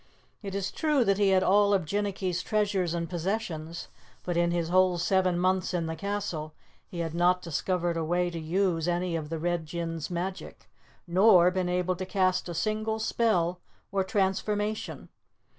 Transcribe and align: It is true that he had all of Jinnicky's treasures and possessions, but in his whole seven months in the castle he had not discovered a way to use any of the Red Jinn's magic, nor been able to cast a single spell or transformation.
It 0.41 0.55
is 0.55 0.71
true 0.71 1.05
that 1.05 1.19
he 1.19 1.29
had 1.29 1.43
all 1.43 1.75
of 1.75 1.85
Jinnicky's 1.85 2.41
treasures 2.41 2.95
and 2.95 3.07
possessions, 3.07 3.87
but 4.23 4.35
in 4.35 4.49
his 4.49 4.69
whole 4.69 4.97
seven 4.97 5.37
months 5.37 5.75
in 5.75 5.85
the 5.85 5.95
castle 5.95 6.55
he 6.87 7.01
had 7.01 7.13
not 7.13 7.43
discovered 7.43 7.97
a 7.97 8.03
way 8.03 8.31
to 8.31 8.39
use 8.39 8.87
any 8.87 9.15
of 9.15 9.29
the 9.29 9.37
Red 9.37 9.67
Jinn's 9.67 10.09
magic, 10.09 10.67
nor 11.05 11.51
been 11.51 11.69
able 11.69 11.95
to 11.97 12.05
cast 12.07 12.49
a 12.49 12.55
single 12.55 12.97
spell 12.97 13.59
or 13.91 14.03
transformation. 14.03 15.09